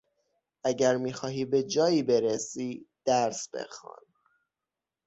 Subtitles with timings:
[0.63, 4.05] اگر میخواهی به جایی برسی درس بخوان.